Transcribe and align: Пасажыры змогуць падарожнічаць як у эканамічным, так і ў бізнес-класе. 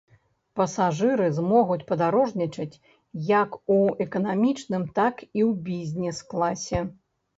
Пасажыры 0.59 1.25
змогуць 1.39 1.85
падарожнічаць 1.91 2.79
як 3.33 3.49
у 3.75 3.77
эканамічным, 4.07 4.83
так 5.01 5.15
і 5.23 5.29
ў 5.49 5.51
бізнес-класе. 5.69 6.81